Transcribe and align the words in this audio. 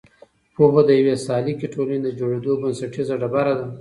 پوهه 0.55 0.81
د 0.87 0.89
یوې 0.99 1.15
سالکې 1.25 1.67
ټولنې 1.73 1.99
د 2.03 2.07
جوړېدو 2.19 2.51
بنسټیزه 2.61 3.15
ډبره 3.21 3.53
ده. 3.59 3.65